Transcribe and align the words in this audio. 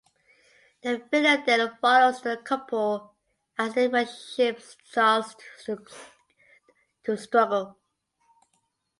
The 0.81 0.97
video 1.11 1.43
then 1.45 1.77
follows 1.79 2.23
the 2.23 2.35
couple 2.37 3.13
as 3.59 3.75
their 3.75 3.87
relationship 3.87 4.59
starts 4.59 5.35
to 5.67 7.17
struggle. 7.17 7.77